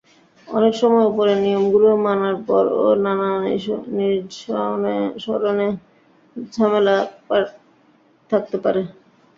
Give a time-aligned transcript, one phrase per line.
[0.47, 3.29] অনেক সময় ওপরের নিয়মগুলো মানার পরও লালা
[3.97, 5.67] নিঃসরণে
[6.55, 6.95] ঝামেলা
[8.31, 8.81] থাকতে পারে।